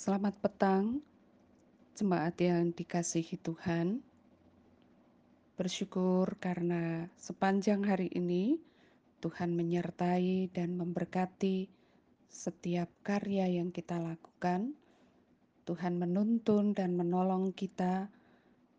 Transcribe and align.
Selamat 0.00 0.32
petang, 0.40 1.04
jemaat 1.92 2.32
yang 2.40 2.72
dikasihi 2.72 3.36
Tuhan. 3.36 4.00
Bersyukur 5.60 6.40
karena 6.40 7.04
sepanjang 7.20 7.84
hari 7.84 8.08
ini 8.08 8.56
Tuhan 9.20 9.52
menyertai 9.52 10.56
dan 10.56 10.72
memberkati 10.80 11.68
setiap 12.32 12.88
karya 13.04 13.44
yang 13.60 13.76
kita 13.76 14.00
lakukan. 14.00 14.72
Tuhan 15.68 16.00
menuntun 16.00 16.72
dan 16.72 16.96
menolong 16.96 17.52
kita 17.52 18.08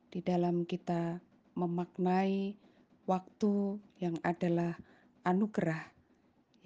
di 0.09 0.25
dalam 0.25 0.65
kita 0.65 1.21
memaknai 1.53 2.57
waktu 3.05 3.77
yang 4.01 4.17
adalah 4.25 4.73
anugerah 5.21 5.85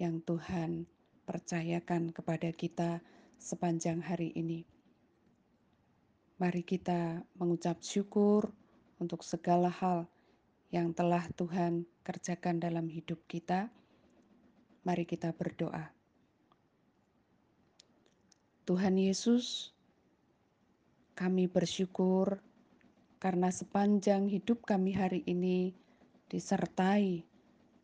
yang 0.00 0.24
Tuhan 0.24 0.88
percayakan 1.28 2.08
kepada 2.08 2.48
kita 2.56 3.04
sepanjang 3.38 4.02
hari 4.02 4.32
ini. 4.34 4.64
Mari 6.36 6.60
kita 6.64 7.24
mengucap 7.40 7.80
syukur 7.80 8.52
untuk 9.00 9.24
segala 9.24 9.72
hal 9.72 10.04
yang 10.68 10.92
telah 10.92 11.24
Tuhan 11.32 11.88
kerjakan 12.04 12.60
dalam 12.60 12.88
hidup 12.92 13.20
kita. 13.24 13.72
Mari 14.84 15.08
kita 15.08 15.32
berdoa. 15.32 15.88
Tuhan 18.66 18.98
Yesus, 18.98 19.70
kami 21.14 21.46
bersyukur 21.46 22.42
karena 23.22 23.48
sepanjang 23.48 24.28
hidup 24.28 24.66
kami 24.66 24.92
hari 24.92 25.22
ini 25.24 25.72
disertai 26.26 27.22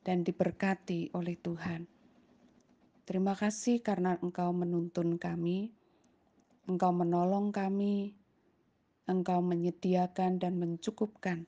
dan 0.03 0.27
diberkati 0.27 1.15
oleh 1.15 1.39
Tuhan. 1.39 1.92
Terima 3.03 3.35
kasih 3.35 3.83
karena 3.83 4.15
Engkau 4.23 4.55
menuntun 4.55 5.19
kami, 5.19 5.75
Engkau 6.71 6.95
menolong 6.95 7.51
kami, 7.51 8.15
Engkau 9.11 9.43
menyediakan 9.43 10.39
dan 10.39 10.55
mencukupkan 10.55 11.43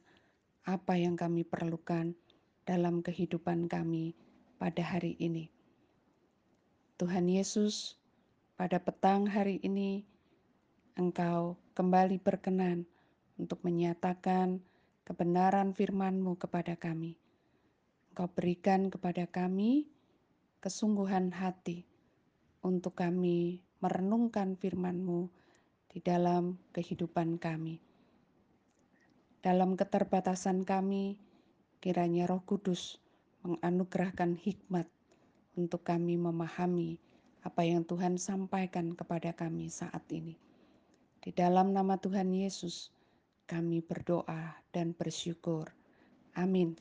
apa 0.67 0.98
yang 0.98 1.15
kami 1.15 1.47
perlukan 1.47 2.19
dalam 2.67 3.06
kehidupan 3.06 3.70
kami 3.70 4.19
pada 4.59 4.83
hari 4.83 5.15
ini. 5.23 5.47
Tuhan 6.98 7.31
Yesus, 7.31 7.95
pada 8.59 8.83
petang 8.83 9.31
hari 9.31 9.62
ini, 9.62 10.03
Engkau 10.98 11.55
kembali 11.78 12.19
berkenan 12.19 12.83
untuk 13.39 13.62
menyatakan 13.62 14.59
kebenaran 15.06 15.71
firman-Mu 15.71 16.34
kepada 16.34 16.75
kami. 16.75 17.15
Engkau 18.11 18.27
berikan 18.34 18.91
kepada 18.91 19.31
kami 19.31 19.94
kesungguhan 20.65 21.29
hati 21.29 21.84
untuk 22.65 22.97
kami 22.97 23.61
merenungkan 23.84 24.57
firman-Mu 24.57 25.29
di 25.93 26.01
dalam 26.01 26.56
kehidupan 26.73 27.37
kami. 27.37 27.84
Dalam 29.45 29.77
keterbatasan 29.77 30.65
kami, 30.65 31.21
kiranya 31.84 32.25
Roh 32.25 32.41
Kudus 32.48 32.97
menganugerahkan 33.45 34.41
hikmat 34.41 34.89
untuk 35.53 35.84
kami 35.84 36.17
memahami 36.17 36.97
apa 37.45 37.61
yang 37.61 37.84
Tuhan 37.84 38.17
sampaikan 38.17 38.97
kepada 38.97 39.37
kami 39.37 39.69
saat 39.69 40.09
ini. 40.17 40.33
Di 41.21 41.28
dalam 41.37 41.77
nama 41.77 42.01
Tuhan 42.01 42.33
Yesus, 42.33 42.89
kami 43.45 43.84
berdoa 43.84 44.56
dan 44.73 44.97
bersyukur. 44.97 45.69
Amin. 46.33 46.73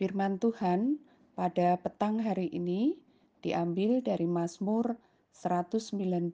Firman 0.00 0.40
Tuhan 0.40 1.04
pada 1.36 1.76
petang 1.76 2.16
hari 2.16 2.48
ini 2.48 2.96
diambil 3.44 4.00
dari 4.00 4.24
Mazmur 4.24 4.96
119 5.36 6.32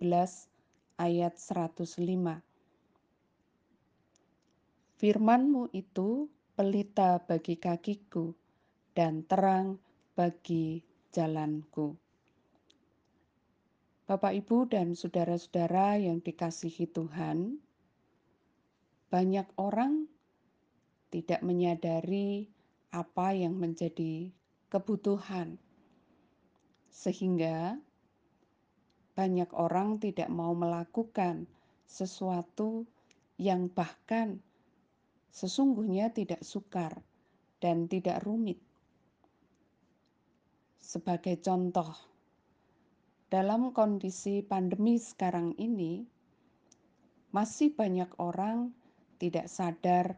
ayat 0.94 1.34
105. 1.34 1.82
Firmanmu 5.02 5.74
itu 5.74 6.30
pelita 6.54 7.18
bagi 7.18 7.58
kakiku 7.58 8.30
dan 8.94 9.26
terang 9.26 9.82
bagi 10.14 10.86
jalanku. 11.10 11.98
Bapak, 14.06 14.38
Ibu, 14.38 14.70
dan 14.70 14.94
saudara-saudara 14.94 15.98
yang 15.98 16.22
dikasihi 16.22 16.86
Tuhan, 16.86 17.58
banyak 19.10 19.50
orang 19.58 20.06
tidak 21.10 21.42
menyadari 21.42 22.46
apa 22.94 23.34
yang 23.34 23.58
menjadi 23.58 24.30
kebutuhan, 24.72 25.60
sehingga 26.88 27.76
banyak 29.12 29.52
orang 29.52 30.00
tidak 30.00 30.32
mau 30.32 30.56
melakukan 30.56 31.44
sesuatu 31.84 32.88
yang 33.36 33.68
bahkan 33.68 34.40
sesungguhnya 35.28 36.08
tidak 36.16 36.40
sukar 36.40 37.04
dan 37.60 37.84
tidak 37.84 38.24
rumit. 38.24 38.56
Sebagai 40.80 41.36
contoh, 41.44 41.92
dalam 43.28 43.76
kondisi 43.76 44.40
pandemi 44.40 44.96
sekarang 44.96 45.52
ini, 45.60 46.04
masih 47.32 47.72
banyak 47.76 48.08
orang 48.16 48.72
tidak 49.20 49.52
sadar 49.52 50.16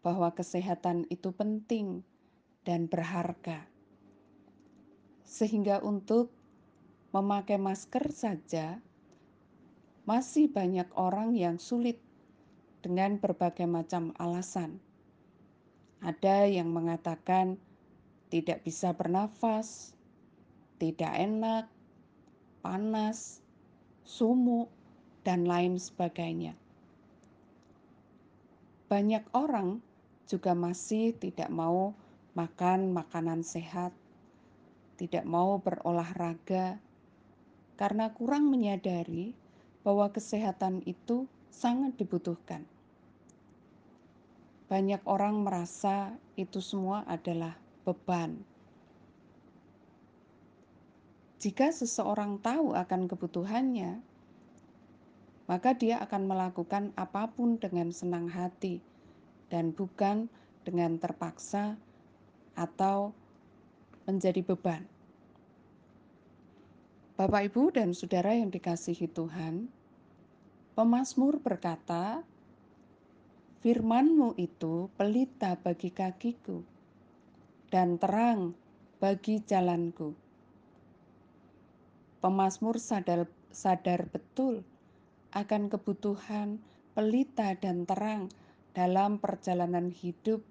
bahwa 0.00 0.32
kesehatan 0.32 1.04
itu 1.12 1.32
penting 1.32 2.04
dan 2.68 2.84
berharga. 2.84 3.64
Sehingga 5.24 5.80
untuk 5.80 6.28
memakai 7.16 7.56
masker 7.56 8.12
saja 8.12 8.76
masih 10.04 10.52
banyak 10.52 10.84
orang 10.92 11.32
yang 11.32 11.56
sulit 11.56 11.96
dengan 12.84 13.16
berbagai 13.16 13.64
macam 13.64 14.12
alasan. 14.20 14.76
Ada 16.04 16.44
yang 16.44 16.68
mengatakan 16.68 17.56
tidak 18.28 18.68
bisa 18.68 18.92
bernafas, 18.92 19.96
tidak 20.76 21.10
enak, 21.16 21.64
panas, 22.60 23.40
sumuk, 24.04 24.68
dan 25.24 25.48
lain 25.48 25.80
sebagainya. 25.80 26.52
Banyak 28.92 29.24
orang 29.32 29.80
juga 30.28 30.52
masih 30.52 31.16
tidak 31.16 31.48
mau 31.48 31.96
makan 32.38 32.94
makanan 32.94 33.42
sehat, 33.42 33.90
tidak 34.94 35.26
mau 35.26 35.58
berolahraga, 35.58 36.78
karena 37.74 38.14
kurang 38.14 38.46
menyadari 38.46 39.34
bahwa 39.82 40.06
kesehatan 40.14 40.86
itu 40.86 41.26
sangat 41.50 41.98
dibutuhkan. 41.98 42.62
Banyak 44.70 45.02
orang 45.02 45.42
merasa 45.42 46.14
itu 46.38 46.62
semua 46.62 47.02
adalah 47.10 47.58
beban. 47.82 48.38
Jika 51.42 51.74
seseorang 51.74 52.38
tahu 52.38 52.74
akan 52.74 53.10
kebutuhannya, 53.10 53.98
maka 55.48 55.70
dia 55.74 55.98
akan 56.04 56.22
melakukan 56.28 56.94
apa 56.94 57.30
pun 57.32 57.56
dengan 57.56 57.94
senang 57.94 58.28
hati 58.28 58.84
dan 59.48 59.72
bukan 59.72 60.28
dengan 60.68 61.00
terpaksa 61.00 61.80
atau 62.58 63.14
menjadi 64.10 64.42
beban. 64.42 64.82
Bapak, 67.14 67.50
Ibu, 67.50 67.74
dan 67.74 67.94
saudara 67.94 68.34
yang 68.34 68.50
dikasihi 68.50 69.06
Tuhan, 69.10 69.70
pemazmur 70.74 71.38
berkata, 71.38 72.22
"Firman-Mu 73.62 74.34
itu 74.38 74.90
pelita 74.98 75.58
bagi 75.58 75.90
kakiku 75.94 76.62
dan 77.70 77.98
terang 77.98 78.54
bagi 79.02 79.42
jalanku." 79.42 80.14
Pemazmur 82.18 82.82
sadar, 82.82 83.30
sadar 83.54 84.10
betul 84.10 84.66
akan 85.34 85.70
kebutuhan 85.70 86.62
pelita 86.94 87.54
dan 87.58 87.86
terang 87.86 88.30
dalam 88.74 89.18
perjalanan 89.18 89.90
hidup 89.90 90.42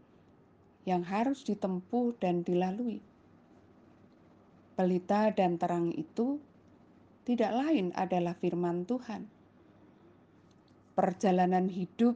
yang 0.88 1.04
harus 1.04 1.44
ditempuh 1.44 2.16
dan 2.16 2.48
dilalui. 2.48 3.04
Pelita 4.80 5.36
dan 5.36 5.60
terang 5.60 5.92
itu 5.92 6.40
tidak 7.28 7.52
lain 7.52 7.92
adalah 7.92 8.32
firman 8.40 8.88
Tuhan. 8.88 9.28
Perjalanan 10.96 11.68
hidup 11.68 12.16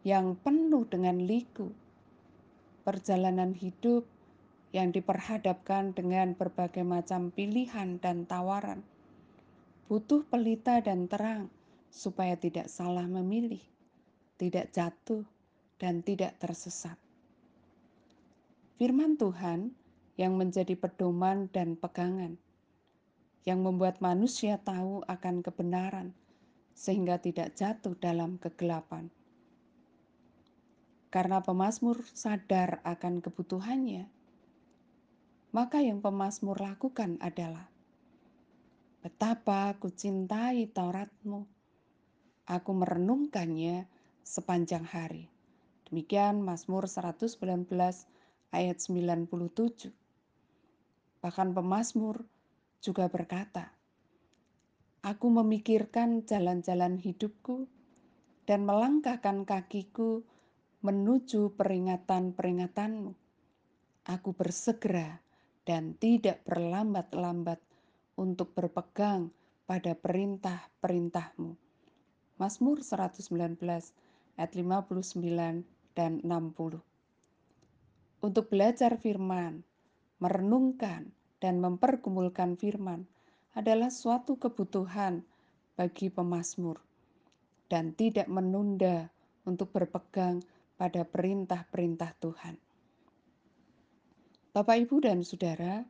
yang 0.00 0.32
penuh 0.40 0.88
dengan 0.88 1.20
liku, 1.20 1.68
perjalanan 2.88 3.52
hidup 3.52 4.08
yang 4.72 4.96
diperhadapkan 4.96 5.92
dengan 5.92 6.32
berbagai 6.32 6.80
macam 6.80 7.28
pilihan 7.28 8.00
dan 8.00 8.24
tawaran, 8.24 8.80
butuh 9.92 10.24
pelita 10.24 10.80
dan 10.80 11.04
terang 11.04 11.52
supaya 11.92 12.32
tidak 12.40 12.72
salah 12.72 13.04
memilih, 13.04 13.60
tidak 14.40 14.72
jatuh, 14.72 15.28
dan 15.76 16.00
tidak 16.00 16.38
tersesat 16.40 16.96
firman 18.80 19.20
Tuhan 19.20 19.76
yang 20.16 20.40
menjadi 20.40 20.72
pedoman 20.72 21.52
dan 21.52 21.76
pegangan, 21.76 22.40
yang 23.44 23.60
membuat 23.60 24.00
manusia 24.00 24.56
tahu 24.56 25.04
akan 25.04 25.44
kebenaran 25.44 26.16
sehingga 26.72 27.20
tidak 27.20 27.52
jatuh 27.60 27.92
dalam 28.00 28.40
kegelapan. 28.40 29.12
Karena 31.12 31.44
pemazmur 31.44 32.00
sadar 32.16 32.80
akan 32.88 33.20
kebutuhannya, 33.20 34.08
maka 35.52 35.84
yang 35.84 36.00
pemazmur 36.00 36.56
lakukan 36.56 37.20
adalah 37.20 37.68
Betapa 39.04 39.76
aku 39.76 39.92
cintai 39.92 40.72
Tauratmu. 40.72 41.44
Aku 42.48 42.70
merenungkannya 42.72 43.88
sepanjang 44.24 44.84
hari. 44.88 45.28
Demikian 45.88 46.44
Mazmur 46.44 46.84
119 46.84 47.40
ayat 48.50 48.82
97. 48.82 49.90
Bahkan 51.22 51.48
pemazmur 51.54 52.26
juga 52.82 53.06
berkata, 53.06 53.70
Aku 55.00 55.32
memikirkan 55.32 56.28
jalan-jalan 56.28 57.00
hidupku 57.00 57.64
dan 58.44 58.68
melangkahkan 58.68 59.48
kakiku 59.48 60.20
menuju 60.84 61.56
peringatan-peringatanmu. 61.56 63.16
Aku 64.04 64.30
bersegera 64.36 65.24
dan 65.64 65.96
tidak 65.96 66.44
berlambat-lambat 66.44 67.60
untuk 68.20 68.52
berpegang 68.52 69.32
pada 69.64 69.96
perintah-perintahmu. 69.96 71.56
Mazmur 72.36 72.80
119 72.84 73.60
ayat 74.36 74.52
59 74.56 75.64
dan 75.96 76.12
60. 76.24 76.89
Untuk 78.20 78.52
belajar 78.52 79.00
firman, 79.00 79.64
merenungkan, 80.20 81.08
dan 81.40 81.56
mempergumulkan 81.56 82.60
firman 82.60 83.08
adalah 83.56 83.88
suatu 83.88 84.36
kebutuhan 84.36 85.24
bagi 85.74 86.12
pemazmur 86.12 86.76
dan 87.72 87.96
tidak 87.96 88.28
menunda 88.28 89.08
untuk 89.48 89.72
berpegang 89.72 90.44
pada 90.76 91.08
perintah-perintah 91.08 92.12
Tuhan. 92.20 92.54
Bapak, 94.52 94.76
Ibu, 94.84 94.96
dan 95.00 95.24
Saudara, 95.24 95.80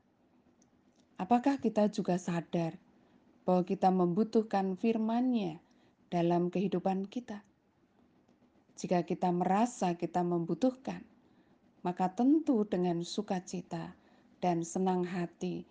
apakah 1.19 1.59
kita 1.59 1.91
juga 1.91 2.15
sadar 2.15 2.79
bahwa 3.43 3.67
kita 3.67 3.91
membutuhkan 3.91 4.79
firman-Nya 4.79 5.59
dalam 6.12 6.53
kehidupan 6.53 7.11
kita? 7.11 7.43
Jika 8.79 9.03
kita 9.03 9.32
merasa 9.32 9.97
kita 9.97 10.23
membutuhkan, 10.23 11.03
maka 11.81 12.12
tentu 12.12 12.69
dengan 12.69 13.00
sukacita 13.00 13.97
dan 14.41 14.65
senang 14.65 15.05
hati 15.05 15.65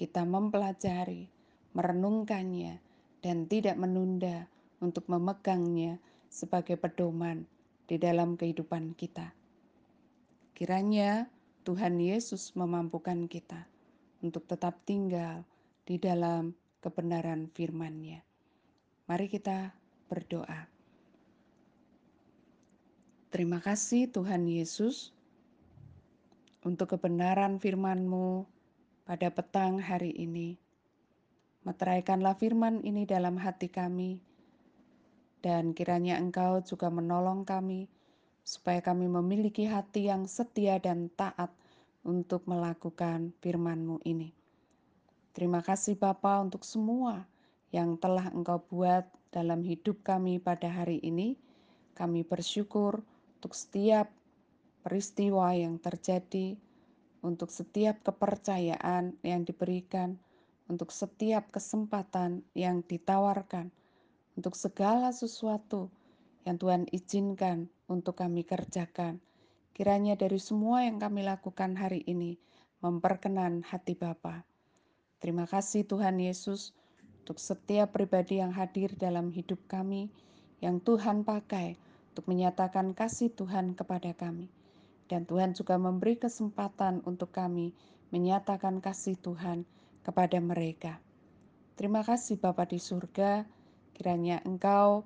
kita 0.00 0.24
mempelajari, 0.24 1.28
merenungkannya, 1.76 2.80
dan 3.20 3.44
tidak 3.44 3.76
menunda 3.76 4.48
untuk 4.80 5.04
memegangnya 5.12 6.00
sebagai 6.32 6.80
pedoman 6.80 7.44
di 7.84 8.00
dalam 8.00 8.40
kehidupan 8.40 8.96
kita. 8.96 9.36
Kiranya 10.56 11.28
Tuhan 11.68 12.00
Yesus 12.00 12.56
memampukan 12.56 13.28
kita 13.28 13.68
untuk 14.24 14.48
tetap 14.48 14.80
tinggal 14.88 15.44
di 15.84 16.00
dalam 16.00 16.56
kebenaran 16.80 17.52
firman-Nya. 17.52 18.24
Mari 19.04 19.26
kita 19.28 19.76
berdoa. 20.08 20.64
Terima 23.28 23.60
kasih 23.60 24.08
Tuhan 24.08 24.48
Yesus 24.48 25.12
untuk 26.60 26.96
kebenaran 26.96 27.56
firman-Mu 27.56 28.44
pada 29.08 29.28
petang 29.32 29.80
hari 29.80 30.12
ini. 30.12 30.60
Meteraikanlah 31.64 32.36
firman 32.40 32.80
ini 32.84 33.04
dalam 33.04 33.36
hati 33.36 33.68
kami, 33.68 34.20
dan 35.40 35.76
kiranya 35.76 36.16
Engkau 36.20 36.60
juga 36.64 36.88
menolong 36.88 37.44
kami, 37.44 37.88
supaya 38.44 38.80
kami 38.80 39.08
memiliki 39.08 39.68
hati 39.68 40.08
yang 40.08 40.24
setia 40.28 40.80
dan 40.80 41.12
taat 41.16 41.52
untuk 42.04 42.48
melakukan 42.48 43.32
firman-Mu 43.44 44.00
ini. 44.08 44.32
Terima 45.36 45.60
kasih 45.60 45.96
Bapa 45.96 46.40
untuk 46.40 46.64
semua 46.64 47.24
yang 47.70 47.96
telah 48.00 48.28
Engkau 48.32 48.60
buat 48.68 49.06
dalam 49.30 49.62
hidup 49.62 50.02
kami 50.02 50.42
pada 50.42 50.66
hari 50.66 50.98
ini. 51.04 51.38
Kami 51.94 52.24
bersyukur 52.24 53.04
untuk 53.38 53.52
setiap 53.52 54.10
peristiwa 54.80 55.52
yang 55.56 55.80
terjadi, 55.80 56.56
untuk 57.20 57.52
setiap 57.52 58.00
kepercayaan 58.00 59.16
yang 59.20 59.44
diberikan, 59.44 60.16
untuk 60.70 60.94
setiap 60.94 61.50
kesempatan 61.52 62.46
yang 62.54 62.80
ditawarkan 62.86 63.74
untuk 64.38 64.54
segala 64.54 65.10
sesuatu 65.10 65.90
yang 66.46 66.56
Tuhan 66.56 66.88
izinkan 66.94 67.68
untuk 67.90 68.22
kami 68.22 68.46
kerjakan. 68.46 69.20
Kiranya 69.74 70.16
dari 70.16 70.40
semua 70.40 70.88
yang 70.88 70.96
kami 70.96 71.26
lakukan 71.26 71.76
hari 71.76 72.06
ini 72.06 72.40
memperkenan 72.80 73.66
hati 73.66 73.92
Bapa. 73.92 74.46
Terima 75.20 75.44
kasih 75.44 75.84
Tuhan 75.84 76.16
Yesus 76.16 76.72
untuk 77.20 77.36
setiap 77.36 77.92
pribadi 77.92 78.40
yang 78.40 78.56
hadir 78.56 78.96
dalam 78.96 79.28
hidup 79.28 79.60
kami 79.68 80.08
yang 80.64 80.80
Tuhan 80.80 81.28
pakai 81.28 81.76
untuk 82.12 82.24
menyatakan 82.24 82.96
kasih 82.96 83.28
Tuhan 83.36 83.76
kepada 83.76 84.16
kami. 84.16 84.48
Dan 85.10 85.26
Tuhan 85.26 85.58
juga 85.58 85.74
memberi 85.74 86.14
kesempatan 86.14 87.02
untuk 87.02 87.34
kami 87.34 87.74
menyatakan 88.14 88.78
kasih 88.78 89.18
Tuhan 89.18 89.66
kepada 90.06 90.38
mereka. 90.38 91.02
Terima 91.74 92.06
kasih 92.06 92.38
Bapa 92.38 92.62
di 92.70 92.78
surga, 92.78 93.42
Kiranya 93.90 94.38
Engkau 94.46 95.02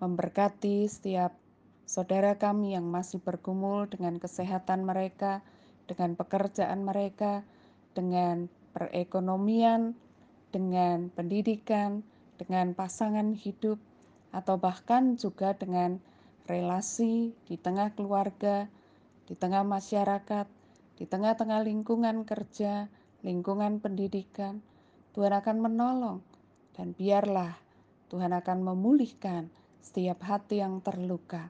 memberkati 0.00 0.88
setiap 0.88 1.36
saudara 1.84 2.34
kami 2.40 2.72
yang 2.72 2.88
masih 2.88 3.20
bergumul 3.20 3.86
dengan 3.92 4.16
kesehatan 4.16 4.88
mereka, 4.88 5.44
dengan 5.84 6.16
pekerjaan 6.16 6.82
mereka, 6.82 7.44
dengan 7.92 8.48
perekonomian, 8.72 9.92
dengan 10.48 11.12
pendidikan, 11.12 12.00
dengan 12.40 12.72
pasangan 12.72 13.36
hidup, 13.36 13.76
atau 14.32 14.56
bahkan 14.56 15.20
juga 15.20 15.52
dengan 15.52 16.00
relasi 16.48 17.36
di 17.46 17.54
tengah 17.60 17.92
keluarga, 17.94 18.66
di 19.32 19.40
tengah 19.40 19.64
masyarakat, 19.64 20.44
di 21.00 21.08
tengah-tengah 21.08 21.64
lingkungan 21.64 22.28
kerja, 22.28 22.92
lingkungan 23.24 23.80
pendidikan. 23.80 24.60
Tuhan 25.16 25.32
akan 25.32 25.56
menolong, 25.56 26.20
dan 26.76 26.92
biarlah 26.92 27.56
Tuhan 28.12 28.28
akan 28.36 28.60
memulihkan 28.60 29.48
setiap 29.80 30.20
hati 30.20 30.60
yang 30.60 30.84
terluka. 30.84 31.48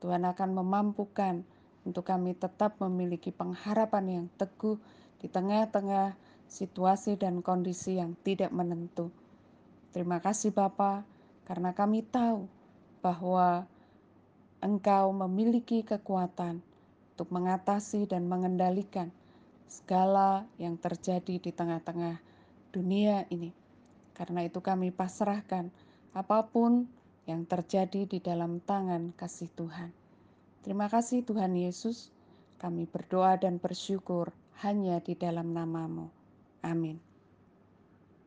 Tuhan 0.00 0.24
akan 0.24 0.64
memampukan 0.64 1.44
untuk 1.84 2.08
kami 2.08 2.32
tetap 2.32 2.80
memiliki 2.80 3.28
pengharapan 3.36 4.04
yang 4.08 4.26
teguh 4.40 4.80
di 5.20 5.28
tengah-tengah 5.28 6.16
situasi 6.48 7.20
dan 7.20 7.44
kondisi 7.44 8.00
yang 8.00 8.16
tidak 8.24 8.48
menentu. 8.48 9.12
Terima 9.92 10.24
kasih 10.24 10.56
Bapa, 10.56 11.04
karena 11.44 11.76
kami 11.76 12.00
tahu 12.00 12.48
bahwa 13.04 13.68
Engkau 14.64 15.12
memiliki 15.12 15.84
kekuatan 15.84 16.64
untuk 17.20 17.36
mengatasi 17.36 18.08
dan 18.08 18.24
mengendalikan 18.24 19.12
segala 19.68 20.48
yang 20.56 20.80
terjadi 20.80 21.36
di 21.36 21.52
tengah-tengah 21.52 22.16
dunia 22.72 23.28
ini. 23.28 23.52
Karena 24.16 24.48
itu 24.48 24.64
kami 24.64 24.88
pasrahkan 24.88 25.68
apa 26.16 26.48
pun 26.48 26.88
yang 27.28 27.44
terjadi 27.44 28.08
di 28.08 28.24
dalam 28.24 28.64
tangan 28.64 29.12
kasih 29.20 29.52
Tuhan. 29.52 29.92
Terima 30.64 30.88
kasih 30.88 31.20
Tuhan 31.20 31.52
Yesus, 31.60 32.08
kami 32.56 32.88
berdoa 32.88 33.36
dan 33.36 33.60
bersyukur 33.60 34.32
hanya 34.64 34.96
di 35.04 35.12
dalam 35.12 35.52
namamu. 35.52 36.08
Amin. 36.64 37.09